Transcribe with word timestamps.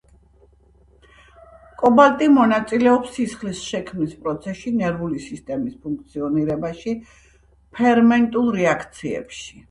კობალტი 1.81 2.29
მონაწილეობს 2.37 3.11
სისხლის 3.17 3.59
შექმნის 3.65 4.15
პროცესში, 4.23 4.73
ნერვიული 4.79 5.21
სისტემის 5.25 5.75
ფუნქციებში, 5.83 6.95
ფერმენტულ 7.81 8.49
რეაქციებში. 8.57 9.53